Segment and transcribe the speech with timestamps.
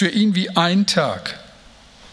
[0.00, 1.38] für ihn wie ein Tag.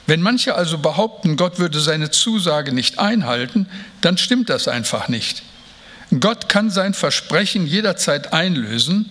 [0.08, 3.65] Wenn manche also behaupten, Gott würde seine Zusage nicht einhalten,
[4.01, 5.41] dann stimmt das einfach nicht.
[6.20, 9.10] Gott kann sein Versprechen jederzeit einlösen,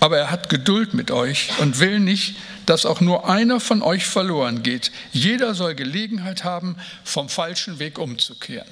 [0.00, 2.34] aber er hat Geduld mit euch und will nicht,
[2.66, 4.90] dass auch nur einer von euch verloren geht.
[5.12, 8.66] Jeder soll Gelegenheit haben, vom falschen Weg umzukehren.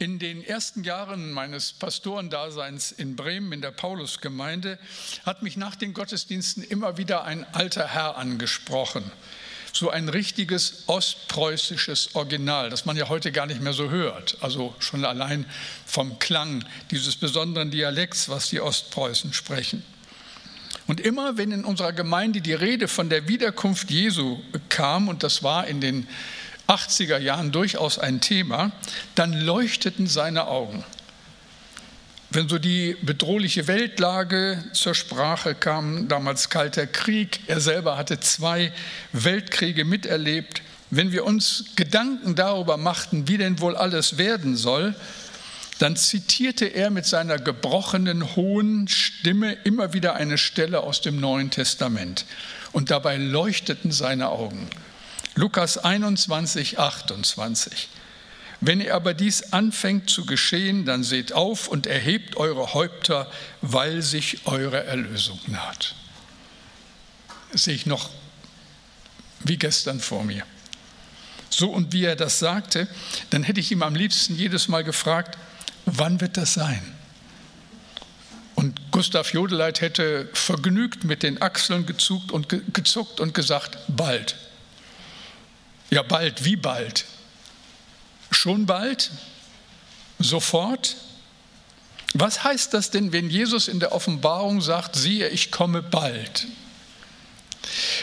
[0.00, 4.78] In den ersten Jahren meines Pastorendaseins in Bremen in der Paulusgemeinde
[5.26, 9.04] hat mich nach den Gottesdiensten immer wieder ein alter Herr angesprochen.
[9.74, 14.38] So ein richtiges ostpreußisches Original, das man ja heute gar nicht mehr so hört.
[14.40, 15.44] Also schon allein
[15.84, 19.84] vom Klang dieses besonderen Dialekts, was die Ostpreußen sprechen.
[20.86, 24.38] Und immer, wenn in unserer Gemeinde die Rede von der Wiederkunft Jesu
[24.70, 26.08] kam, und das war in den
[26.70, 28.72] 80er Jahren durchaus ein Thema,
[29.14, 30.84] dann leuchteten seine Augen.
[32.30, 38.72] Wenn so die bedrohliche Weltlage zur Sprache kam, damals Kalter Krieg, er selber hatte zwei
[39.12, 44.94] Weltkriege miterlebt, wenn wir uns Gedanken darüber machten, wie denn wohl alles werden soll,
[45.80, 51.50] dann zitierte er mit seiner gebrochenen, hohen Stimme immer wieder eine Stelle aus dem Neuen
[51.50, 52.26] Testament.
[52.70, 54.68] Und dabei leuchteten seine Augen.
[55.34, 57.88] Lukas 21, 28.
[58.60, 63.30] Wenn ihr aber dies anfängt zu geschehen, dann seht auf und erhebt eure Häupter,
[63.62, 65.94] weil sich eure Erlösung naht.
[67.52, 68.10] Das sehe ich noch
[69.44, 70.44] wie gestern vor mir.
[71.48, 72.86] So und wie er das sagte,
[73.30, 75.38] dann hätte ich ihm am liebsten jedes Mal gefragt,
[75.86, 76.82] wann wird das sein?
[78.54, 84.36] Und Gustav Jodeleit hätte vergnügt mit den Achseln gezuckt und, gezuckt und gesagt, bald.
[85.90, 87.04] Ja, bald, wie bald?
[88.30, 89.10] Schon bald?
[90.18, 90.96] Sofort?
[92.14, 96.46] Was heißt das denn, wenn Jesus in der Offenbarung sagt, siehe, ich komme bald?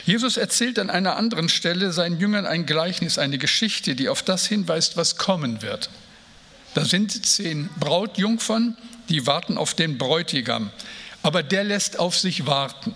[0.06, 4.48] Jesus erzählt an einer anderen Stelle seinen Jüngern ein Gleichnis, eine Geschichte, die auf das
[4.48, 5.90] hinweist, was kommen wird.
[6.74, 8.78] Da sind zehn Brautjungfern,
[9.10, 10.72] die warten auf den Bräutigam,
[11.24, 12.94] aber der lässt auf sich warten.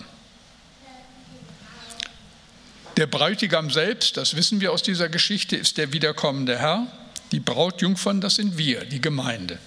[3.02, 6.86] Der Bräutigam selbst, das wissen wir aus dieser Geschichte, ist der wiederkommende Herr.
[7.32, 9.58] Die Brautjungfern, das sind wir, die Gemeinde.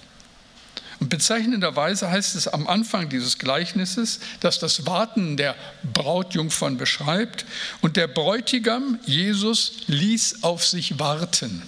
[1.01, 7.45] Und bezeichnenderweise heißt es am Anfang dieses Gleichnisses, dass das Warten der Brautjungfern beschreibt
[7.81, 11.61] und der Bräutigam, Jesus, ließ auf sich warten.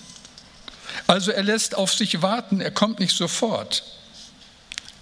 [1.06, 3.84] Also er lässt auf sich warten, er kommt nicht sofort.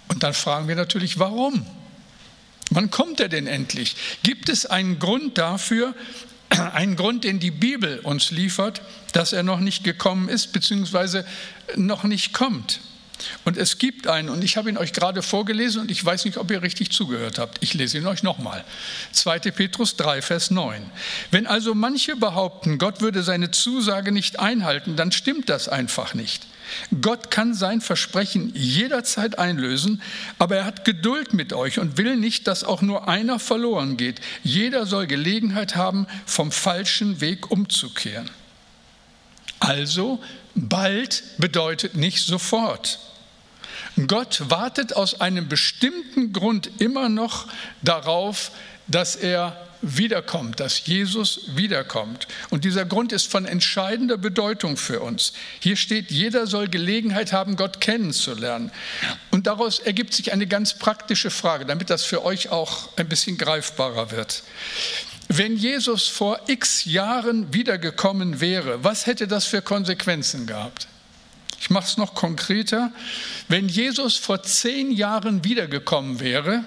[0.07, 1.63] Und dann fragen wir natürlich, warum?
[2.71, 3.95] Wann kommt er denn endlich?
[4.23, 5.93] Gibt es einen Grund dafür,
[6.49, 8.81] einen Grund, den die Bibel uns liefert,
[9.13, 11.25] dass er noch nicht gekommen ist, beziehungsweise
[11.75, 12.79] noch nicht kommt.
[13.43, 16.37] Und es gibt einen, und ich habe ihn euch gerade vorgelesen und ich weiß nicht,
[16.37, 17.57] ob ihr richtig zugehört habt.
[17.61, 18.63] Ich lese ihn euch nochmal.
[19.11, 19.39] 2.
[19.39, 20.83] Petrus 3, Vers 9.
[21.31, 26.45] Wenn also manche behaupten, Gott würde seine Zusage nicht einhalten, dann stimmt das einfach nicht.
[27.01, 30.01] Gott kann sein Versprechen jederzeit einlösen,
[30.39, 34.19] aber er hat Geduld mit euch und will nicht, dass auch nur einer verloren geht.
[34.43, 38.29] Jeder soll Gelegenheit haben, vom falschen Weg umzukehren.
[39.59, 40.21] Also,
[40.55, 42.99] bald bedeutet nicht sofort.
[44.07, 47.47] Gott wartet aus einem bestimmten Grund immer noch
[47.81, 48.51] darauf,
[48.87, 52.27] dass er wiederkommt, dass Jesus wiederkommt.
[52.49, 55.33] Und dieser Grund ist von entscheidender Bedeutung für uns.
[55.59, 58.71] Hier steht, jeder soll Gelegenheit haben, Gott kennenzulernen.
[59.31, 63.37] Und daraus ergibt sich eine ganz praktische Frage, damit das für euch auch ein bisschen
[63.37, 64.43] greifbarer wird.
[65.27, 70.87] Wenn Jesus vor x Jahren wiedergekommen wäre, was hätte das für Konsequenzen gehabt?
[71.59, 72.91] Ich mache es noch konkreter.
[73.47, 76.63] Wenn Jesus vor zehn Jahren wiedergekommen wäre,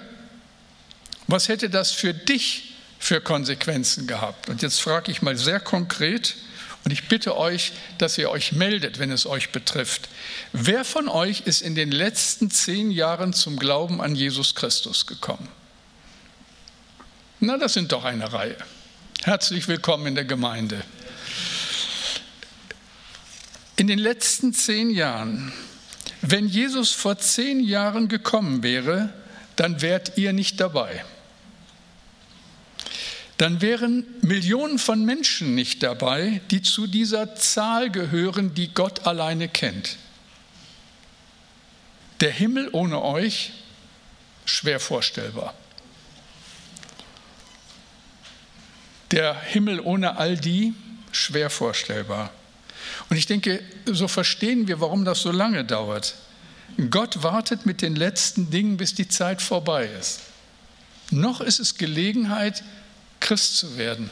[1.27, 4.49] was hätte das für dich für Konsequenzen gehabt?
[4.49, 6.35] Und jetzt frage ich mal sehr konkret
[6.83, 10.09] und ich bitte euch, dass ihr euch meldet, wenn es euch betrifft.
[10.53, 15.47] Wer von euch ist in den letzten zehn Jahren zum Glauben an Jesus Christus gekommen?
[17.39, 18.57] Na, das sind doch eine Reihe.
[19.23, 20.81] Herzlich willkommen in der Gemeinde.
[23.77, 25.53] In den letzten zehn Jahren,
[26.21, 29.13] wenn Jesus vor zehn Jahren gekommen wäre,
[29.55, 31.03] dann wärt ihr nicht dabei
[33.39, 39.47] dann wären Millionen von Menschen nicht dabei, die zu dieser Zahl gehören, die Gott alleine
[39.47, 39.95] kennt.
[42.19, 43.53] Der Himmel ohne euch,
[44.43, 45.53] schwer vorstellbar.
[49.11, 50.73] Der Himmel ohne all die,
[51.11, 52.31] schwer vorstellbar.
[53.09, 56.15] Und ich denke, so verstehen wir, warum das so lange dauert.
[56.89, 60.21] Gott wartet mit den letzten Dingen, bis die Zeit vorbei ist.
[61.11, 62.63] Noch ist es Gelegenheit,
[63.19, 64.09] Christ zu werden.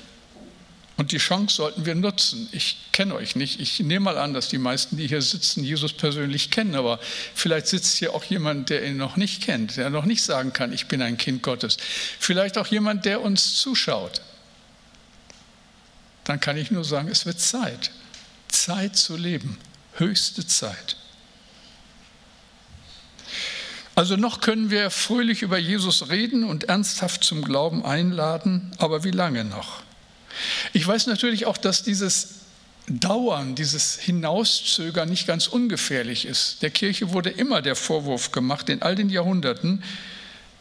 [0.97, 2.49] Und die Chance sollten wir nutzen.
[2.51, 3.59] Ich kenne euch nicht.
[3.59, 6.73] Ich nehme mal an, dass die meisten, die hier sitzen, Jesus persönlich kennen.
[6.73, 6.99] Aber
[7.35, 10.73] vielleicht sitzt hier auch jemand, der ihn noch nicht kennt, der noch nicht sagen kann,
[10.73, 11.77] ich bin ein Kind Gottes.
[12.19, 14.21] Vielleicht auch jemand, der uns zuschaut.
[16.27, 17.91] Dann kann ich nur sagen, es wird Zeit.
[18.49, 19.57] Zeit zu leben.
[19.93, 20.97] Höchste Zeit.
[23.95, 29.11] Also noch können wir fröhlich über Jesus reden und ernsthaft zum Glauben einladen, aber wie
[29.11, 29.81] lange noch?
[30.73, 32.41] Ich weiß natürlich auch, dass dieses
[32.87, 36.61] Dauern, dieses Hinauszögern nicht ganz ungefährlich ist.
[36.61, 39.81] Der Kirche wurde immer der Vorwurf gemacht, in all den Jahrhunderten,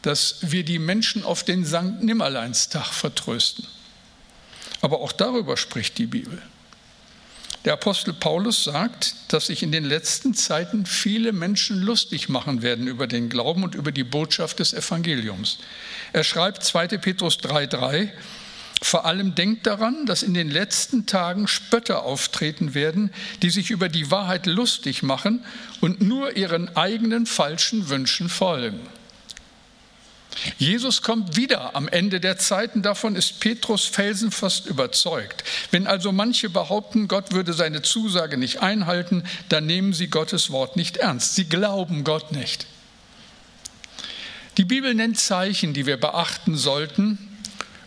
[0.02, 3.66] dass wir die Menschen auf den Sankt Nimmerleinstag vertrösten.
[4.86, 6.40] Aber auch darüber spricht die Bibel.
[7.64, 12.86] Der Apostel Paulus sagt, dass sich in den letzten Zeiten viele Menschen lustig machen werden
[12.86, 15.58] über den Glauben und über die Botschaft des Evangeliums.
[16.12, 16.98] Er schreibt 2.
[16.98, 18.10] Petrus 3,3,
[18.80, 23.12] vor allem denkt daran, dass in den letzten Tagen Spötter auftreten werden,
[23.42, 25.44] die sich über die Wahrheit lustig machen
[25.80, 28.78] und nur ihren eigenen falschen Wünschen folgen.
[30.58, 35.44] Jesus kommt wieder am Ende der Zeiten, davon ist Petrus felsenfast überzeugt.
[35.70, 40.76] Wenn also manche behaupten, Gott würde seine Zusage nicht einhalten, dann nehmen sie Gottes Wort
[40.76, 41.34] nicht ernst.
[41.34, 42.66] Sie glauben Gott nicht.
[44.58, 47.18] Die Bibel nennt Zeichen, die wir beachten sollten,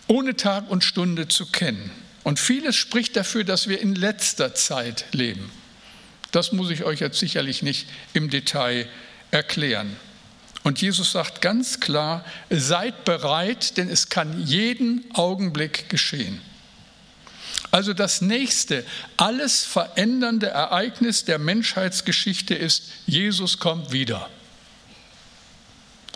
[0.07, 1.91] ohne Tag und Stunde zu kennen.
[2.23, 5.51] Und vieles spricht dafür, dass wir in letzter Zeit leben.
[6.31, 8.87] Das muss ich euch jetzt sicherlich nicht im Detail
[9.31, 9.95] erklären.
[10.63, 16.41] Und Jesus sagt ganz klar, seid bereit, denn es kann jeden Augenblick geschehen.
[17.71, 18.83] Also das nächste,
[19.15, 24.29] alles verändernde Ereignis der Menschheitsgeschichte ist, Jesus kommt wieder.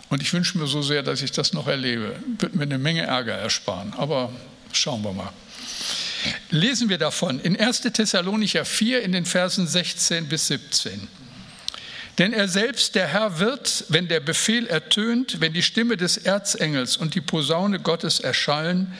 [0.08, 2.16] Und ich wünsche mir so sehr, dass ich das noch erlebe.
[2.38, 4.32] Wird mir eine Menge Ärger ersparen, aber
[4.72, 5.32] schauen wir mal.
[6.50, 7.82] Lesen wir davon in 1.
[7.82, 11.08] Thessalonicher 4 in den Versen 16 bis 17.
[12.18, 16.96] Denn er selbst, der Herr, wird, wenn der Befehl ertönt, wenn die Stimme des Erzengels
[16.96, 18.92] und die Posaune Gottes erschallen,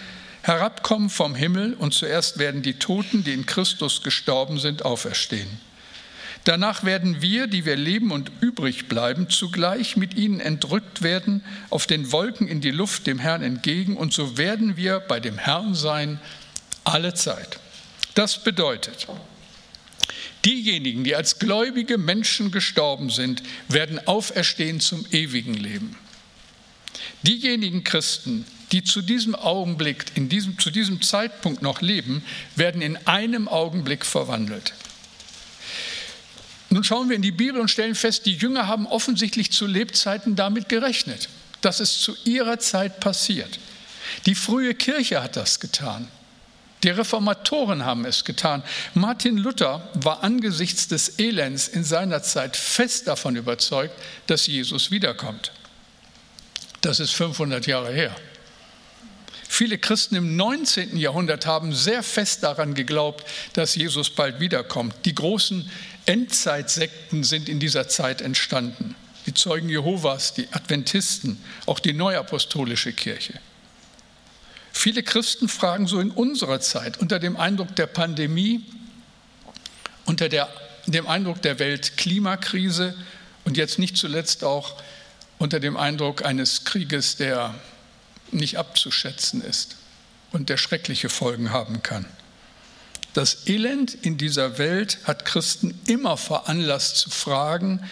[0.42, 5.48] herabkommen vom Himmel und zuerst werden die Toten, die in Christus gestorben sind, auferstehen.
[6.44, 11.86] Danach werden wir, die wir leben und übrig bleiben, zugleich mit ihnen entrückt werden, auf
[11.86, 15.74] den Wolken in die Luft dem Herrn entgegen, und so werden wir bei dem Herrn
[15.74, 16.20] sein
[16.84, 17.58] alle Zeit.
[18.14, 19.06] Das bedeutet,
[20.44, 25.96] diejenigen, die als gläubige Menschen gestorben sind, werden auferstehen zum ewigen Leben.
[27.22, 32.22] Diejenigen Christen, die zu diesem Augenblick, in diesem, zu diesem Zeitpunkt noch leben,
[32.56, 34.74] werden in einem Augenblick verwandelt.
[36.70, 40.34] Nun schauen wir in die Bibel und stellen fest, die Jünger haben offensichtlich zu Lebzeiten
[40.34, 41.28] damit gerechnet,
[41.60, 43.60] dass es zu ihrer Zeit passiert.
[44.26, 46.08] Die frühe Kirche hat das getan.
[46.84, 48.62] Die Reformatoren haben es getan.
[48.92, 53.94] Martin Luther war angesichts des Elends in seiner Zeit fest davon überzeugt,
[54.26, 55.50] dass Jesus wiederkommt.
[56.82, 58.14] Das ist 500 Jahre her.
[59.48, 60.98] Viele Christen im 19.
[60.98, 63.24] Jahrhundert haben sehr fest daran geglaubt,
[63.54, 64.94] dass Jesus bald wiederkommt.
[65.06, 65.70] Die großen
[66.04, 68.94] Endzeitsekten sind in dieser Zeit entstanden.
[69.24, 73.40] Die Zeugen Jehovas, die Adventisten, auch die neuapostolische Kirche.
[74.76, 78.66] Viele Christen fragen so in unserer Zeit unter dem Eindruck der Pandemie,
[80.04, 80.52] unter der,
[80.86, 82.94] dem Eindruck der Weltklimakrise
[83.44, 84.82] und jetzt nicht zuletzt auch
[85.38, 87.54] unter dem Eindruck eines Krieges, der
[88.32, 89.76] nicht abzuschätzen ist
[90.32, 92.04] und der schreckliche Folgen haben kann.
[93.14, 97.88] Das Elend in dieser Welt hat Christen immer veranlasst zu fragen,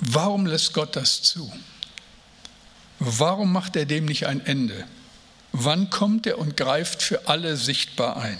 [0.00, 1.52] warum lässt Gott das zu?
[2.98, 4.86] Warum macht er dem nicht ein Ende?
[5.56, 8.38] Wann kommt er und greift für alle sichtbar ein?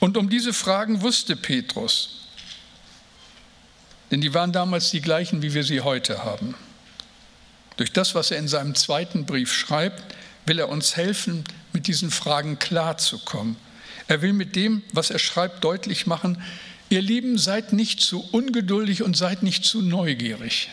[0.00, 2.20] Und um diese Fragen wusste Petrus,
[4.10, 6.54] denn die waren damals die gleichen, wie wir sie heute haben.
[7.76, 10.14] Durch das, was er in seinem zweiten Brief schreibt,
[10.46, 13.56] will er uns helfen, mit diesen Fragen klarzukommen
[14.08, 16.42] er will mit dem, was er schreibt, deutlich machen,
[16.90, 20.68] ihr Lieben, seid nicht zu ungeduldig und seid nicht zu neugierig.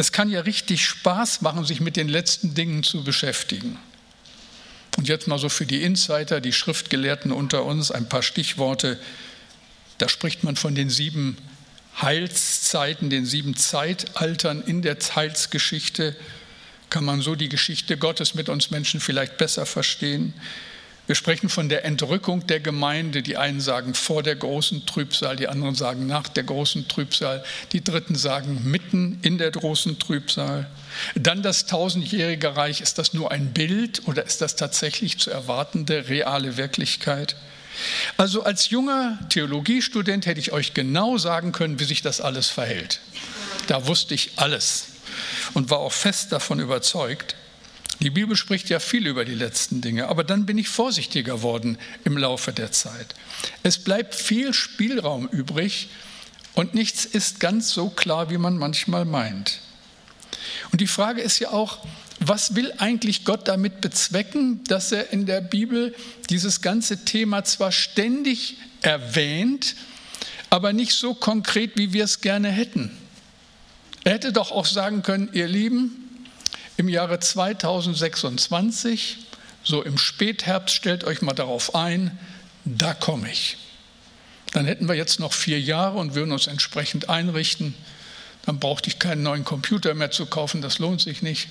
[0.00, 3.78] Es kann ja richtig Spaß machen, sich mit den letzten Dingen zu beschäftigen.
[4.96, 8.98] Und jetzt mal so für die Insider, die Schriftgelehrten unter uns, ein paar Stichworte.
[9.98, 11.36] Da spricht man von den sieben
[12.00, 16.16] Heilszeiten, den sieben Zeitaltern in der Heilsgeschichte
[16.88, 20.32] kann man so die Geschichte Gottes mit uns Menschen vielleicht besser verstehen.
[21.06, 23.22] Wir sprechen von der Entrückung der Gemeinde.
[23.22, 27.82] Die einen sagen vor der großen Trübsal, die anderen sagen nach der großen Trübsal, die
[27.82, 30.68] dritten sagen mitten in der großen Trübsal.
[31.16, 32.80] Dann das tausendjährige Reich.
[32.80, 37.36] Ist das nur ein Bild oder ist das tatsächlich zu erwartende reale Wirklichkeit?
[38.16, 43.00] Also als junger Theologiestudent hätte ich euch genau sagen können, wie sich das alles verhält.
[43.66, 44.88] Da wusste ich alles
[45.54, 47.36] und war auch fest davon überzeugt.
[48.00, 51.76] Die Bibel spricht ja viel über die letzten Dinge, aber dann bin ich vorsichtiger worden
[52.04, 53.14] im Laufe der Zeit.
[53.62, 55.90] Es bleibt viel Spielraum übrig
[56.54, 59.60] und nichts ist ganz so klar, wie man manchmal meint.
[60.72, 61.78] Und die Frage ist ja auch,
[62.20, 65.94] was will eigentlich Gott damit bezwecken, dass er in der Bibel
[66.28, 69.74] dieses ganze Thema zwar ständig erwähnt,
[70.48, 72.90] aber nicht so konkret, wie wir es gerne hätten.
[74.04, 76.09] Er hätte doch auch sagen können, ihr Lieben,
[76.80, 79.18] im Jahre 2026,
[79.62, 82.18] so im Spätherbst, stellt euch mal darauf ein,
[82.64, 83.58] da komme ich.
[84.52, 87.74] Dann hätten wir jetzt noch vier Jahre und würden uns entsprechend einrichten.
[88.46, 91.48] Dann brauchte ich keinen neuen Computer mehr zu kaufen, das lohnt sich nicht.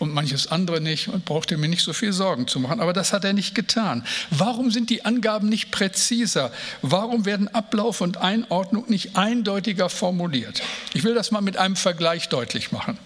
[0.00, 2.80] Und manches andere nicht und brauchte mir nicht so viel Sorgen zu machen.
[2.80, 4.04] Aber das hat er nicht getan.
[4.30, 6.52] Warum sind die Angaben nicht präziser?
[6.82, 10.62] Warum werden Ablauf und Einordnung nicht eindeutiger formuliert?
[10.94, 12.98] Ich will das mal mit einem Vergleich deutlich machen.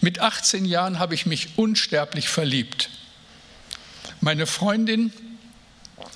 [0.00, 2.90] Mit 18 Jahren habe ich mich unsterblich verliebt.
[4.20, 5.12] Meine Freundin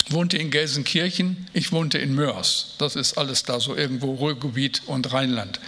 [0.09, 2.75] wohnte in Gelsenkirchen, ich wohnte in Mörs.
[2.79, 5.61] Das ist alles da so irgendwo Ruhrgebiet und Rheinland.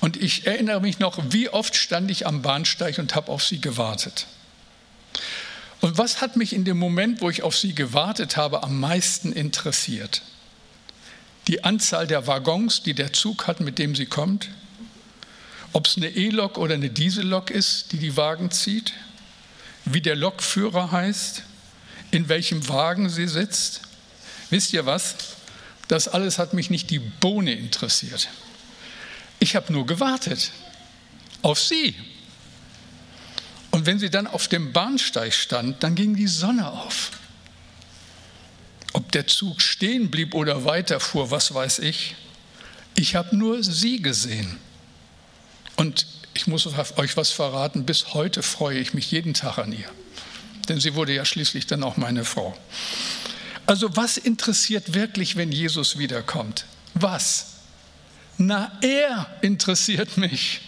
[0.00, 3.60] Und ich erinnere mich noch, wie oft stand ich am Bahnsteig und habe auf sie
[3.60, 4.26] gewartet.
[5.80, 9.32] Und was hat mich in dem Moment, wo ich auf sie gewartet habe, am meisten
[9.32, 10.22] interessiert?
[11.48, 14.48] Die Anzahl der Waggons, die der Zug hat, mit dem sie kommt,
[15.76, 18.94] ob es eine E-Lok oder eine Diesellok ist, die die Wagen zieht,
[19.84, 21.42] wie der Lokführer heißt,
[22.12, 23.82] in welchem Wagen sie sitzt.
[24.48, 25.16] Wisst ihr was?
[25.86, 28.30] Das alles hat mich nicht die Bohne interessiert.
[29.38, 30.50] Ich habe nur gewartet
[31.42, 31.94] auf sie.
[33.70, 37.10] Und wenn sie dann auf dem Bahnsteig stand, dann ging die Sonne auf.
[38.94, 42.14] Ob der Zug stehen blieb oder weiterfuhr, was weiß ich.
[42.94, 44.58] Ich habe nur sie gesehen.
[45.76, 49.90] Und ich muss euch was verraten, bis heute freue ich mich jeden Tag an ihr.
[50.68, 52.56] Denn sie wurde ja schließlich dann auch meine Frau.
[53.66, 56.66] Also was interessiert wirklich, wenn Jesus wiederkommt?
[56.94, 57.54] Was?
[58.38, 60.60] Na, er interessiert mich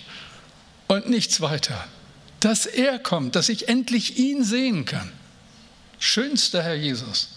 [0.87, 1.87] und nichts weiter.
[2.41, 5.13] Dass er kommt, dass ich endlich ihn sehen kann.
[5.99, 7.31] Schönster Herr Jesus.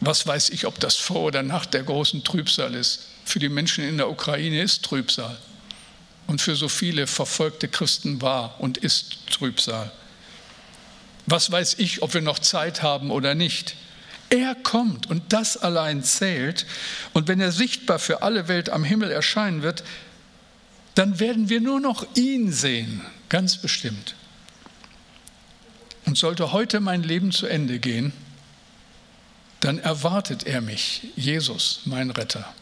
[0.00, 3.06] Was weiß ich, ob das vor oder nach der großen Trübsal ist?
[3.24, 5.36] Für die Menschen in der Ukraine ist Trübsal.
[6.26, 9.90] Und für so viele verfolgte Christen war und ist Trübsal.
[11.26, 13.76] Was weiß ich, ob wir noch Zeit haben oder nicht?
[14.30, 16.66] Er kommt und das allein zählt.
[17.12, 19.84] Und wenn er sichtbar für alle Welt am Himmel erscheinen wird,
[20.94, 24.14] dann werden wir nur noch ihn sehen, ganz bestimmt.
[26.06, 28.12] Und sollte heute mein Leben zu Ende gehen,
[29.60, 32.54] dann erwartet er mich, Jesus, mein Retter.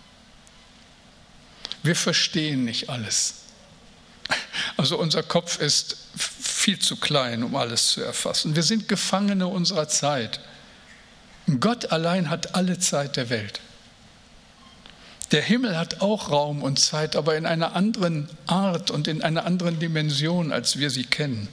[1.83, 3.35] Wir verstehen nicht alles.
[4.77, 8.55] Also unser Kopf ist viel zu klein, um alles zu erfassen.
[8.55, 10.41] Wir sind Gefangene unserer Zeit.
[11.61, 13.61] Gott allein hat alle Zeit der Welt.
[15.33, 19.47] Der Himmel hat auch Raum und Zeit, aber in einer anderen Art und in einer
[19.47, 21.49] anderen Dimension, als wir sie kennen.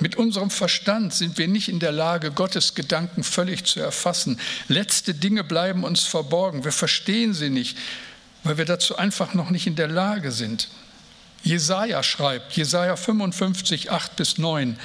[0.00, 4.38] Mit unserem Verstand sind wir nicht in der Lage, Gottes Gedanken völlig zu erfassen.
[4.68, 6.64] Letzte Dinge bleiben uns verborgen.
[6.64, 7.76] Wir verstehen sie nicht
[8.48, 10.68] weil wir dazu einfach noch nicht in der Lage sind.
[11.42, 14.78] Jesaja schreibt, Jesaja 55, 8 bis 9,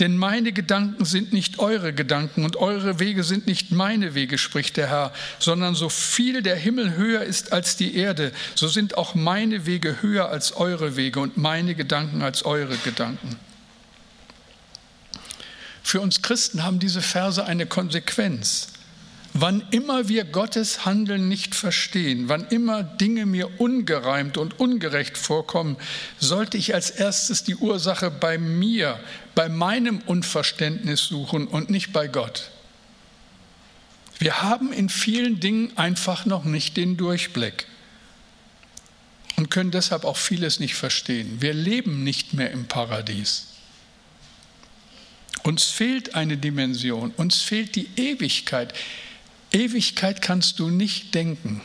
[0.00, 4.76] denn meine Gedanken sind nicht eure Gedanken und eure Wege sind nicht meine Wege, spricht
[4.76, 9.14] der Herr, sondern so viel der Himmel höher ist als die Erde, so sind auch
[9.14, 13.36] meine Wege höher als eure Wege und meine Gedanken als eure Gedanken.
[15.84, 18.72] Für uns Christen haben diese Verse eine Konsequenz.
[19.38, 25.76] Wann immer wir Gottes Handeln nicht verstehen, wann immer Dinge mir ungereimt und ungerecht vorkommen,
[26.18, 28.98] sollte ich als erstes die Ursache bei mir,
[29.34, 32.50] bei meinem Unverständnis suchen und nicht bei Gott.
[34.18, 37.66] Wir haben in vielen Dingen einfach noch nicht den Durchblick
[39.36, 41.42] und können deshalb auch vieles nicht verstehen.
[41.42, 43.48] Wir leben nicht mehr im Paradies.
[45.42, 48.72] Uns fehlt eine Dimension, uns fehlt die Ewigkeit.
[49.56, 51.62] Ewigkeit kannst du nicht denken.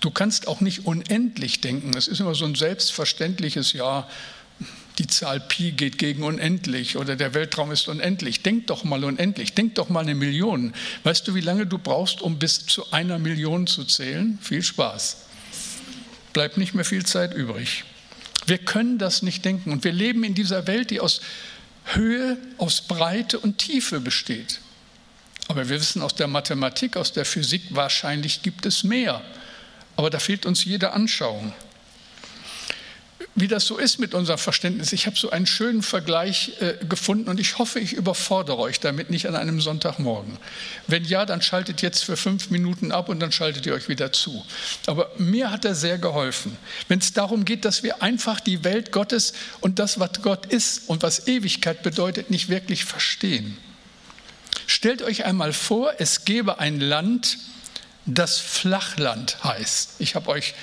[0.00, 1.96] Du kannst auch nicht unendlich denken.
[1.96, 4.08] Es ist immer so ein selbstverständliches Ja,
[4.98, 8.42] die Zahl Pi geht gegen unendlich oder der Weltraum ist unendlich.
[8.42, 10.72] Denk doch mal unendlich, denk doch mal eine Million.
[11.02, 14.38] Weißt du, wie lange du brauchst, um bis zu einer Million zu zählen?
[14.40, 15.16] Viel Spaß.
[16.32, 17.82] Bleibt nicht mehr viel Zeit übrig.
[18.46, 21.20] Wir können das nicht denken und wir leben in dieser Welt, die aus
[21.86, 24.60] Höhe, aus Breite und Tiefe besteht.
[25.48, 29.20] Aber wir wissen aus der Mathematik, aus der Physik, wahrscheinlich gibt es mehr.
[29.96, 31.52] Aber da fehlt uns jede Anschauung
[33.34, 34.92] wie das so ist mit unserem Verständnis.
[34.92, 39.10] Ich habe so einen schönen Vergleich äh, gefunden und ich hoffe, ich überfordere euch damit
[39.10, 40.38] nicht an einem Sonntagmorgen.
[40.86, 44.12] Wenn ja, dann schaltet jetzt für fünf Minuten ab und dann schaltet ihr euch wieder
[44.12, 44.44] zu.
[44.86, 46.56] Aber mir hat er sehr geholfen.
[46.86, 50.88] Wenn es darum geht, dass wir einfach die Welt Gottes und das, was Gott ist
[50.88, 53.58] und was Ewigkeit bedeutet, nicht wirklich verstehen.
[54.66, 57.38] Stellt euch einmal vor, es gäbe ein Land,
[58.06, 59.96] das Flachland heißt.
[59.98, 60.54] Ich habe euch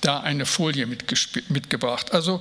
[0.00, 2.12] da eine Folie mitgebracht.
[2.12, 2.40] Also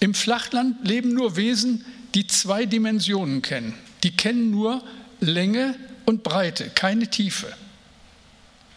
[0.00, 3.74] im Flachland leben nur Wesen, die zwei Dimensionen kennen.
[4.02, 4.82] Die kennen nur
[5.20, 7.52] Länge und Breite, keine Tiefe.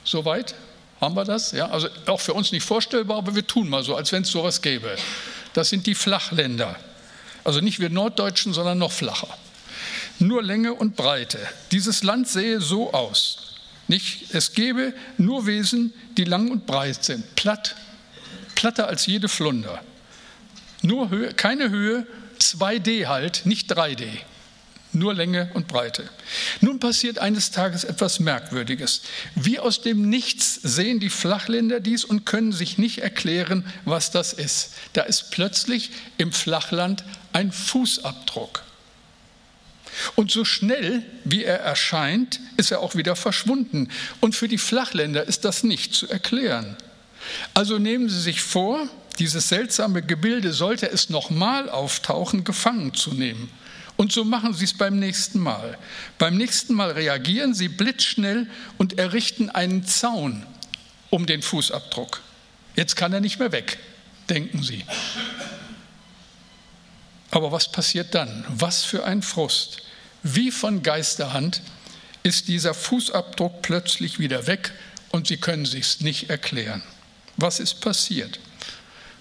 [0.04, 0.56] Soweit
[1.00, 1.52] haben wir das?
[1.52, 4.30] Ja, also auch für uns nicht vorstellbar, aber wir tun mal so, als wenn es
[4.30, 4.96] sowas gäbe.
[5.54, 6.76] Das sind die Flachländer.
[7.44, 9.30] Also nicht wir Norddeutschen, sondern noch flacher.
[10.20, 11.40] Nur Länge und Breite.
[11.72, 13.56] Dieses Land sähe so aus.
[13.88, 17.76] Nicht, es gäbe nur Wesen, die lang und breit sind, platt
[18.58, 19.82] platter als jede Flunder.
[20.82, 22.08] Nur Höhe, keine Höhe,
[22.40, 24.08] 2D halt, nicht 3D.
[24.94, 26.10] Nur Länge und Breite.
[26.60, 29.04] Nun passiert eines Tages etwas Merkwürdiges.
[29.36, 34.34] Wie aus dem Nichts sehen die Flachländer dies und können sich nicht erklären, was das
[34.34, 34.74] ist.
[34.94, 37.04] Da ist plötzlich im Flachland
[37.34, 38.64] ein Fußabdruck.
[40.16, 43.90] Und so schnell, wie er erscheint, ist er auch wieder verschwunden.
[44.20, 46.76] Und für die Flachländer ist das nicht zu erklären.
[47.54, 48.88] Also nehmen Sie sich vor,
[49.20, 53.50] dieses seltsame Gebilde, sollte es nochmal auftauchen, gefangen zu nehmen.
[53.96, 55.78] Und so machen Sie es beim nächsten Mal.
[56.20, 60.46] Beim nächsten Mal reagieren Sie blitzschnell und errichten einen Zaun
[61.10, 62.22] um den Fußabdruck.
[62.76, 63.80] Jetzt kann er nicht mehr weg,
[64.30, 64.86] denken Sie.
[67.32, 68.46] Aber was passiert dann?
[68.50, 69.82] Was für ein Frust.
[70.24, 71.62] Wie von Geisterhand
[72.24, 74.72] ist dieser Fußabdruck plötzlich wieder weg
[75.10, 76.84] und Sie können sich nicht erklären.
[77.38, 78.40] Was ist passiert?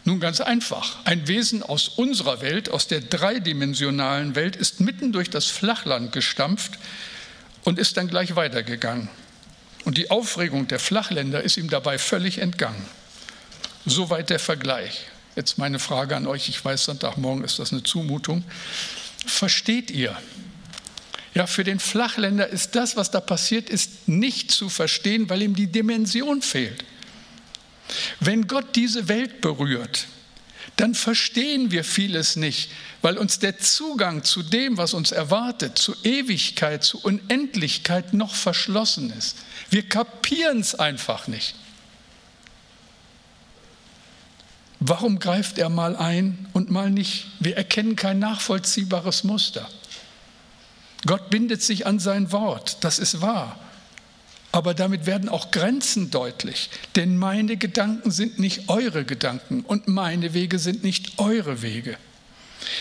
[0.04, 0.96] Nun ganz einfach.
[1.04, 6.78] Ein Wesen aus unserer Welt, aus der dreidimensionalen Welt, ist mitten durch das Flachland gestampft
[7.64, 9.08] und ist dann gleich weitergegangen.
[9.84, 12.84] Und die Aufregung der Flachländer ist ihm dabei völlig entgangen.
[13.84, 15.06] Soweit der Vergleich.
[15.36, 16.48] Jetzt meine Frage an euch.
[16.48, 18.44] Ich weiß, Sonntagmorgen ist das eine Zumutung.
[19.26, 20.16] Versteht ihr?
[21.36, 25.54] Ja, für den Flachländer ist das, was da passiert ist, nicht zu verstehen, weil ihm
[25.54, 26.82] die Dimension fehlt.
[28.20, 30.06] Wenn Gott diese Welt berührt,
[30.76, 32.70] dann verstehen wir vieles nicht,
[33.02, 39.10] weil uns der Zugang zu dem, was uns erwartet, zu Ewigkeit, zu Unendlichkeit noch verschlossen
[39.10, 39.36] ist.
[39.68, 41.54] Wir kapieren es einfach nicht.
[44.80, 47.26] Warum greift er mal ein und mal nicht?
[47.40, 49.68] Wir erkennen kein nachvollziehbares Muster.
[51.06, 53.58] Gott bindet sich an sein Wort, das ist wahr.
[54.52, 60.34] Aber damit werden auch Grenzen deutlich, denn meine Gedanken sind nicht eure Gedanken und meine
[60.34, 61.96] Wege sind nicht eure Wege.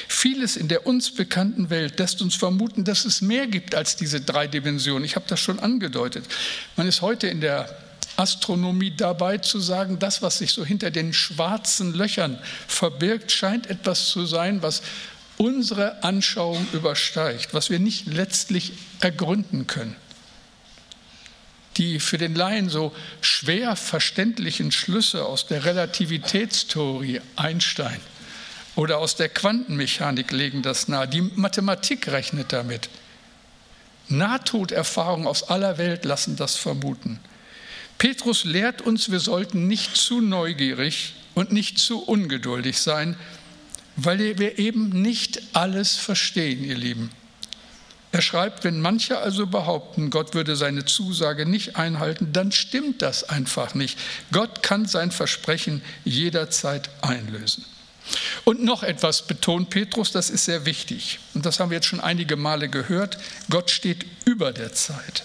[0.08, 4.22] Vieles in der uns bekannten Welt lässt uns vermuten, dass es mehr gibt als diese
[4.22, 5.04] drei Dimensionen.
[5.04, 6.26] Ich habe das schon angedeutet.
[6.76, 7.70] Man ist heute in der
[8.18, 14.08] Astronomie dabei zu sagen, das, was sich so hinter den schwarzen Löchern verbirgt, scheint etwas
[14.08, 14.82] zu sein, was
[15.38, 19.96] unsere Anschauung übersteigt, was wir nicht letztlich ergründen können
[21.78, 28.00] die für den Laien so schwer verständlichen Schlüsse aus der Relativitätstheorie Einstein
[28.76, 31.08] oder aus der Quantenmechanik legen das nahe.
[31.08, 32.90] Die Mathematik rechnet damit.
[34.08, 37.20] Nahtoderfahrungen aus aller Welt lassen das vermuten.
[37.98, 43.18] Petrus lehrt uns, wir sollten nicht zu neugierig und nicht zu ungeduldig sein,
[43.96, 47.12] weil wir eben nicht alles verstehen, ihr Lieben.
[48.12, 53.28] Er schreibt, wenn manche also behaupten, Gott würde seine Zusage nicht einhalten, dann stimmt das
[53.28, 54.00] einfach nicht.
[54.32, 57.66] Gott kann sein Versprechen jederzeit einlösen.
[58.46, 61.20] Und noch etwas betont Petrus, das ist sehr wichtig.
[61.34, 63.18] Und das haben wir jetzt schon einige Male gehört.
[63.50, 65.24] Gott steht über der Zeit.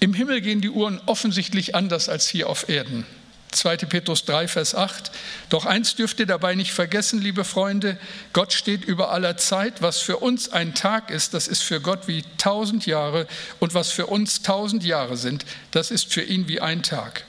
[0.00, 3.06] Im Himmel gehen die Uhren offensichtlich anders als hier auf Erden.
[3.52, 3.76] 2.
[3.78, 5.10] Petrus 3, Vers 8.
[5.48, 7.98] Doch eins dürft ihr dabei nicht vergessen, liebe Freunde,
[8.32, 9.82] Gott steht über aller Zeit.
[9.82, 13.26] Was für uns ein Tag ist, das ist für Gott wie tausend Jahre.
[13.58, 17.24] Und was für uns tausend Jahre sind, das ist für ihn wie ein Tag.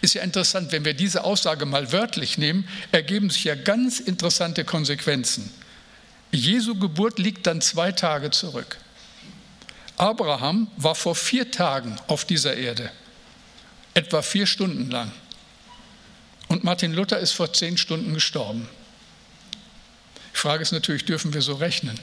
[0.00, 4.64] Ist ja interessant, wenn wir diese Aussage mal wörtlich nehmen, ergeben sich ja ganz interessante
[4.64, 5.52] Konsequenzen.
[6.30, 8.78] Jesu Geburt liegt dann zwei Tage zurück.
[9.96, 12.90] Abraham war vor vier Tagen auf dieser Erde,
[13.98, 15.10] etwa vier Stunden lang.
[16.46, 18.68] Und Martin Luther ist vor zehn Stunden gestorben.
[20.32, 21.98] Die Frage ist natürlich, dürfen wir so rechnen?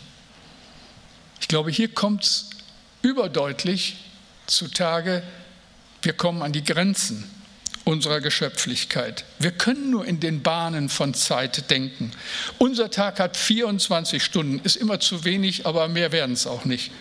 [1.39, 2.49] Ich glaube, hier kommt es
[3.01, 3.95] überdeutlich
[4.45, 5.23] zutage,
[6.01, 7.31] wir kommen an die Grenzen
[7.85, 9.23] unserer Geschöpflichkeit.
[9.39, 12.11] Wir können nur in den Bahnen von Zeit denken.
[12.57, 16.91] Unser Tag hat 24 Stunden, ist immer zu wenig, aber mehr werden es auch nicht.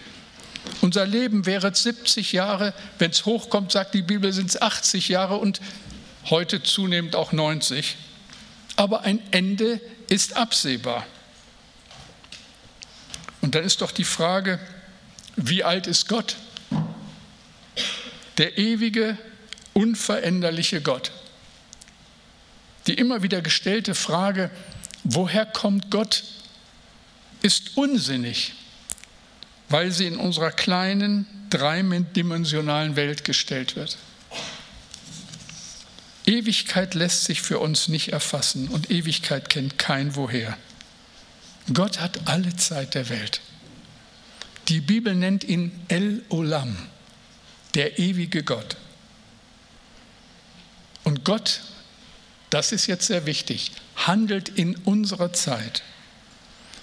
[0.80, 5.36] Unser Leben wäre 70 Jahre, wenn es hochkommt, sagt die Bibel, sind es 80 Jahre
[5.36, 5.60] und
[6.30, 7.96] heute zunehmend auch 90.
[8.76, 11.06] Aber ein Ende ist absehbar.
[13.40, 14.58] Und dann ist doch die Frage,
[15.36, 16.36] wie alt ist Gott?
[18.38, 19.18] Der ewige,
[19.74, 21.12] unveränderliche Gott.
[22.86, 24.50] Die immer wieder gestellte Frage,
[25.04, 26.24] woher kommt Gott,
[27.42, 28.54] ist unsinnig,
[29.68, 33.98] weil sie in unserer kleinen, dreidimensionalen Welt gestellt wird.
[36.26, 40.56] Ewigkeit lässt sich für uns nicht erfassen und Ewigkeit kennt kein Woher.
[41.72, 43.40] Gott hat alle Zeit der Welt.
[44.68, 46.76] Die Bibel nennt ihn El Olam,
[47.74, 48.76] der ewige Gott.
[51.04, 51.60] Und Gott,
[52.48, 55.82] das ist jetzt sehr wichtig, handelt in unserer Zeit.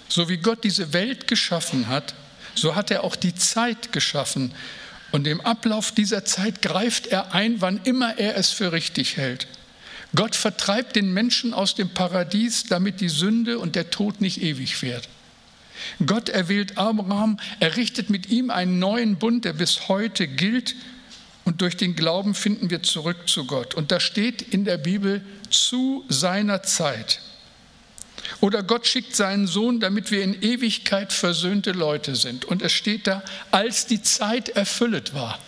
[0.08, 2.14] So wie Gott diese Welt geschaffen hat,
[2.54, 4.52] so hat er auch die Zeit geschaffen.
[5.10, 9.46] Und im Ablauf dieser Zeit greift er ein, wann immer er es für richtig hält.
[10.14, 14.82] Gott vertreibt den Menschen aus dem Paradies, damit die Sünde und der Tod nicht ewig
[14.82, 15.08] wird.
[16.04, 20.74] Gott erwählt Abraham, errichtet mit ihm einen neuen Bund, der bis heute gilt.
[21.44, 23.74] Und durch den Glauben finden wir zurück zu Gott.
[23.74, 27.20] Und da steht in der Bibel zu seiner Zeit.
[28.40, 32.44] Oder Gott schickt seinen Sohn, damit wir in Ewigkeit versöhnte Leute sind.
[32.44, 35.38] Und es steht da, als die Zeit erfüllet war.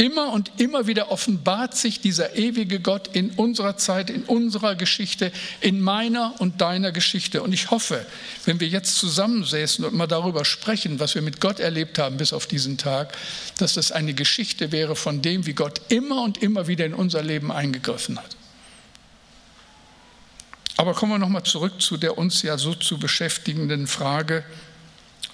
[0.00, 5.30] Immer und immer wieder offenbart sich dieser ewige Gott in unserer Zeit, in unserer Geschichte,
[5.60, 7.42] in meiner und deiner Geschichte.
[7.42, 8.06] Und ich hoffe,
[8.46, 12.32] wenn wir jetzt zusammensäßen und mal darüber sprechen, was wir mit Gott erlebt haben bis
[12.32, 13.14] auf diesen Tag,
[13.58, 17.22] dass das eine Geschichte wäre von dem, wie Gott immer und immer wieder in unser
[17.22, 18.39] Leben eingegriffen hat.
[20.80, 24.42] Aber kommen wir nochmal zurück zu der uns ja so zu beschäftigenden Frage,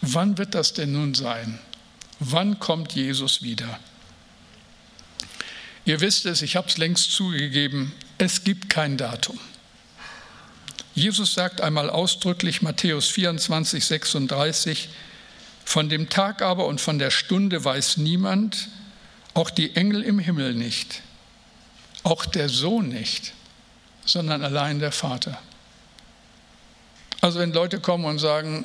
[0.01, 1.61] wann wird das denn nun sein?
[2.19, 3.79] Wann kommt Jesus wieder?
[5.85, 9.39] Ihr wisst es, ich habe es längst zugegeben, es gibt kein Datum.
[10.97, 14.89] Jesus sagt einmal ausdrücklich, Matthäus 24, 36,
[15.65, 18.67] von dem Tag aber und von der Stunde weiß niemand,
[19.33, 21.03] auch die Engel im Himmel nicht,
[22.03, 23.33] auch der Sohn nicht,
[24.07, 25.39] sondern allein der Vater.
[27.21, 28.65] Also wenn Leute kommen und sagen,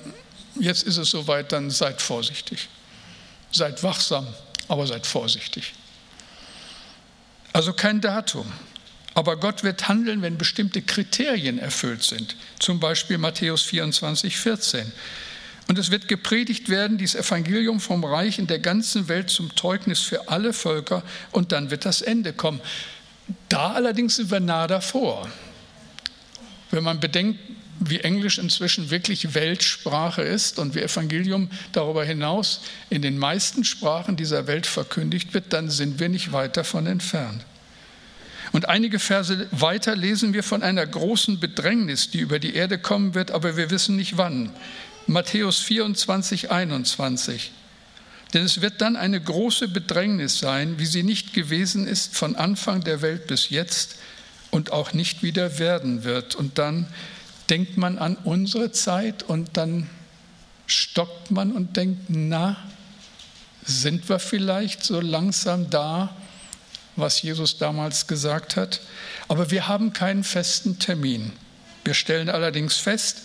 [0.59, 2.69] jetzt ist es soweit, dann seid vorsichtig.
[3.51, 4.27] Seid wachsam,
[4.67, 5.73] aber seid vorsichtig.
[7.53, 8.51] Also kein Datum.
[9.13, 12.37] Aber Gott wird handeln, wenn bestimmte Kriterien erfüllt sind.
[12.59, 14.91] Zum Beispiel Matthäus 24, 14.
[15.67, 19.99] Und es wird gepredigt werden, dieses Evangelium vom Reich in der ganzen Welt zum Zeugnis
[19.99, 22.61] für alle Völker und dann wird das Ende kommen.
[23.49, 25.27] Da allerdings sind wir nah davor.
[26.71, 27.39] Wenn man bedenkt,
[27.79, 34.15] wie Englisch inzwischen wirklich Weltsprache ist und wie Evangelium darüber hinaus in den meisten Sprachen
[34.15, 37.43] dieser Welt verkündigt wird, dann sind wir nicht weit davon entfernt.
[38.51, 43.15] Und einige Verse weiter lesen wir von einer großen Bedrängnis, die über die Erde kommen
[43.15, 44.51] wird, aber wir wissen nicht wann.
[45.07, 47.51] Matthäus 24, 21.
[48.33, 52.83] Denn es wird dann eine große Bedrängnis sein, wie sie nicht gewesen ist von Anfang
[52.83, 53.97] der Welt bis jetzt
[54.51, 56.35] und auch nicht wieder werden wird.
[56.35, 56.87] Und dann
[57.49, 59.89] denkt man an unsere Zeit und dann
[60.65, 62.55] stockt man und denkt, na,
[63.63, 66.15] sind wir vielleicht so langsam da,
[66.95, 68.79] was Jesus damals gesagt hat?
[69.27, 71.31] Aber wir haben keinen festen Termin.
[71.83, 73.21] Wir stellen allerdings fest,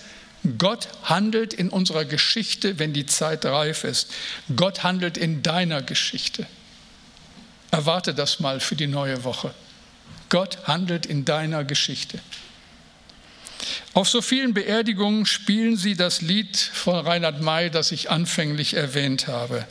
[0.59, 4.13] Gott handelt in unserer Geschichte, wenn die Zeit reif ist.
[4.55, 6.47] Gott handelt in deiner Geschichte.
[7.71, 9.53] Erwarte das mal für die neue Woche.
[10.29, 12.21] Gott handelt in deiner Geschichte.
[13.95, 19.27] Auf so vielen Beerdigungen spielen sie das Lied von Reinhard May, das ich anfänglich erwähnt
[19.27, 19.67] habe.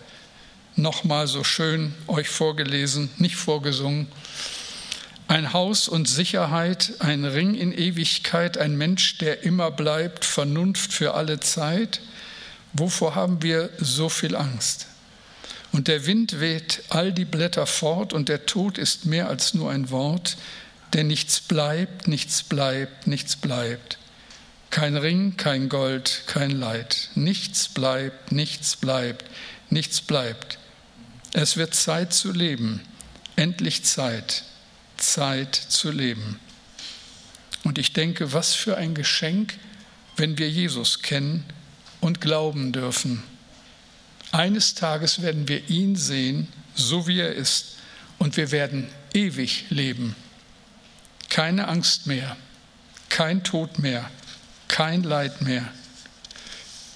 [0.75, 4.07] Nochmal so schön euch vorgelesen, nicht vorgesungen.
[5.27, 11.15] Ein Haus und Sicherheit, ein Ring in Ewigkeit, ein Mensch, der immer bleibt, Vernunft für
[11.15, 11.99] alle Zeit.
[12.73, 14.88] Wovor haben wir so viel Angst?
[15.71, 19.71] Und der Wind weht all die Blätter fort und der Tod ist mehr als nur
[19.71, 20.38] ein Wort,
[20.93, 23.97] denn nichts bleibt, nichts bleibt, nichts bleibt.
[24.69, 27.09] Kein Ring, kein Gold, kein Leid.
[27.15, 29.25] Nichts bleibt, nichts bleibt,
[29.69, 30.59] nichts bleibt.
[31.33, 32.81] Es wird Zeit zu leben,
[33.35, 34.43] endlich Zeit,
[34.97, 36.39] Zeit zu leben.
[37.63, 39.55] Und ich denke, was für ein Geschenk,
[40.17, 41.43] wenn wir Jesus kennen
[42.01, 43.23] und glauben dürfen.
[44.31, 47.77] Eines Tages werden wir ihn sehen, so wie er ist,
[48.17, 50.15] und wir werden ewig leben.
[51.29, 52.38] Keine Angst mehr,
[53.10, 54.10] kein Tod mehr,
[54.67, 55.67] kein Leid mehr.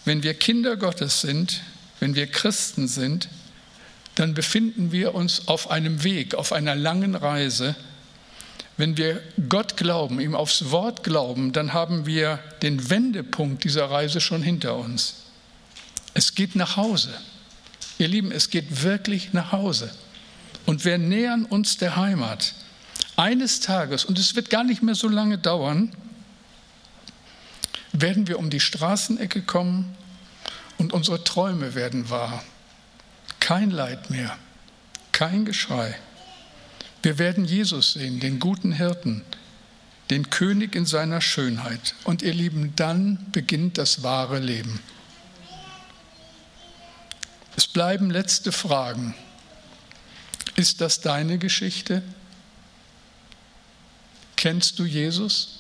[0.06, 1.62] Wenn wir Kinder Gottes sind,
[2.00, 3.30] wenn wir Christen sind,
[4.16, 7.76] dann befinden wir uns auf einem Weg, auf einer langen Reise.
[8.80, 14.22] Wenn wir Gott glauben, ihm aufs Wort glauben, dann haben wir den Wendepunkt dieser Reise
[14.22, 15.16] schon hinter uns.
[16.14, 17.10] Es geht nach Hause.
[17.98, 19.94] Ihr Lieben, es geht wirklich nach Hause.
[20.66, 22.54] Und wir nähern uns der Heimat.
[23.18, 25.92] Eines Tages, und es wird gar nicht mehr so lange dauern,
[27.92, 29.94] werden wir um die Straßenecke kommen
[30.78, 32.46] und unsere Träume werden wahr.
[33.42, 34.38] Kein Leid mehr,
[35.12, 36.00] kein Geschrei.
[37.02, 39.24] Wir werden Jesus sehen, den guten Hirten,
[40.10, 41.96] den König in seiner Schönheit.
[42.04, 44.82] Und ihr Lieben, dann beginnt das wahre Leben.
[47.56, 49.16] Es bleiben letzte Fragen.
[50.56, 52.02] Ist das deine Geschichte?
[54.36, 55.60] Kennst du Jesus?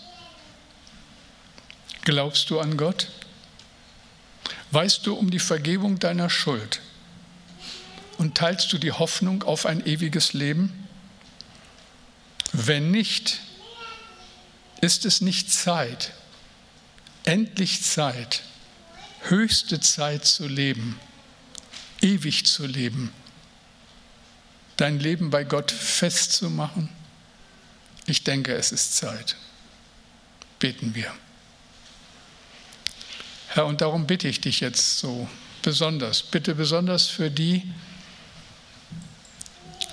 [2.03, 3.09] Glaubst du an Gott?
[4.71, 6.81] Weißt du um die Vergebung deiner Schuld?
[8.17, 10.78] Und teilst du die Hoffnung auf ein ewiges Leben?
[12.51, 13.39] Wenn nicht,
[14.81, 16.13] ist es nicht Zeit,
[17.23, 18.43] endlich Zeit,
[19.23, 20.99] höchste Zeit zu leben,
[22.01, 23.11] ewig zu leben,
[24.77, 26.89] dein Leben bei Gott festzumachen?
[28.05, 29.35] Ich denke, es ist Zeit.
[30.57, 31.13] Beten wir.
[33.49, 35.27] Herr, und darum bitte ich dich jetzt so
[35.61, 37.71] besonders, bitte besonders für die,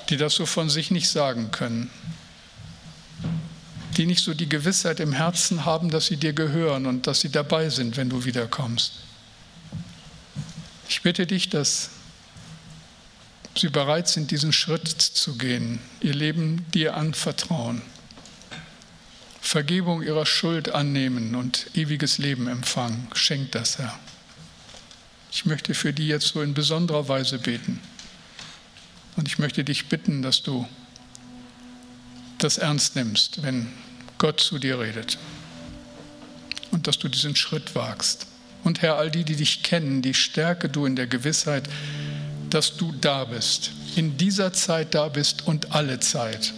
[0.09, 1.91] die das so von sich nicht sagen können,
[3.97, 7.31] die nicht so die Gewissheit im Herzen haben, dass sie dir gehören und dass sie
[7.31, 8.93] dabei sind, wenn du wiederkommst.
[10.89, 11.91] Ich bitte dich, dass
[13.57, 17.83] sie bereit sind, diesen Schritt zu gehen, ihr Leben dir anvertrauen.
[19.41, 23.09] Vergebung ihrer Schuld annehmen und ewiges Leben empfangen.
[23.15, 23.99] Schenk das, Herr.
[25.31, 27.81] Ich möchte für die jetzt so in besonderer Weise beten.
[29.17, 30.69] Und ich möchte dich bitten, dass du
[32.39, 33.73] das ernst nimmst, wenn
[34.19, 35.19] Gott zu dir redet.
[36.71, 38.27] Und dass du diesen Schritt wagst.
[38.65, 41.69] Und Herr, all die, die dich kennen, die stärke du in der Gewissheit,
[42.51, 46.53] dass du da bist, in dieser Zeit da bist und alle Zeit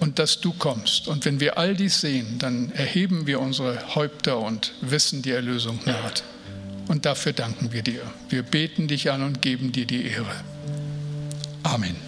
[0.00, 1.08] und dass du kommst.
[1.08, 5.80] Und wenn wir all dies sehen, dann erheben wir unsere Häupter und wissen, die Erlösung
[5.84, 6.22] naht.
[6.88, 8.02] Und dafür danken wir dir.
[8.28, 10.34] Wir beten dich an und geben dir die Ehre.
[11.62, 12.07] Amen.